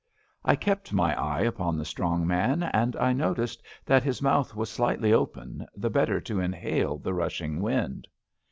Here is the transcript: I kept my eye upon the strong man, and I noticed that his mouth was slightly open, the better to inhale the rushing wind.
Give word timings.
I 0.43 0.55
kept 0.55 0.93
my 0.93 1.13
eye 1.13 1.41
upon 1.41 1.77
the 1.77 1.85
strong 1.85 2.25
man, 2.25 2.63
and 2.63 2.95
I 2.95 3.13
noticed 3.13 3.61
that 3.85 4.01
his 4.01 4.19
mouth 4.19 4.55
was 4.55 4.71
slightly 4.71 5.13
open, 5.13 5.67
the 5.77 5.91
better 5.91 6.19
to 6.21 6.39
inhale 6.39 6.97
the 6.97 7.13
rushing 7.13 7.59
wind. 7.61 8.07